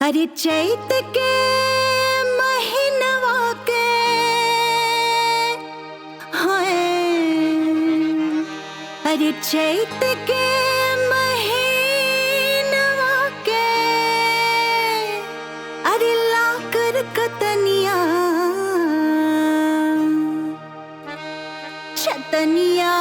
[0.00, 1.32] अरे चैत के
[2.38, 3.84] महीनवा के
[6.38, 6.74] हाय।
[9.12, 10.44] अरे चैत के
[11.12, 13.14] महीनवा
[13.48, 13.64] के
[15.92, 17.96] अरे लाकर कतनिया।
[21.96, 22.94] छतनिया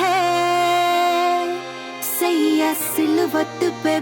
[0.00, 0.22] है,
[2.12, 3.94] सैया सिलवत पे